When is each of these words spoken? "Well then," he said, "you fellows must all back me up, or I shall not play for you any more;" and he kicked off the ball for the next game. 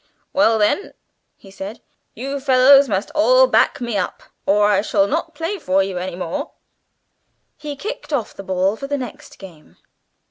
"Well 0.33 0.57
then," 0.57 0.95
he 1.37 1.51
said, 1.51 1.79
"you 2.15 2.39
fellows 2.39 2.89
must 2.89 3.11
all 3.13 3.45
back 3.45 3.79
me 3.79 3.97
up, 3.97 4.23
or 4.47 4.67
I 4.71 4.81
shall 4.81 5.05
not 5.05 5.35
play 5.35 5.59
for 5.59 5.83
you 5.83 5.99
any 5.99 6.15
more;" 6.15 6.39
and 6.41 6.49
he 7.57 7.75
kicked 7.75 8.11
off 8.11 8.33
the 8.33 8.41
ball 8.41 8.75
for 8.75 8.87
the 8.87 8.97
next 8.97 9.37
game. 9.37 9.77